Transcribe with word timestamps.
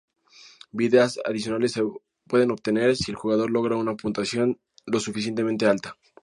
Vidas 0.71 1.19
adicionales 1.23 1.73
se 1.73 1.83
pueden 2.25 2.49
obtener 2.49 2.95
si 2.95 3.11
el 3.11 3.17
jugador 3.17 3.51
logra 3.51 3.75
una 3.75 3.93
puntuación 3.95 4.59
lo 4.87 4.99
suficientemente 4.99 5.67
alta. 5.67 5.95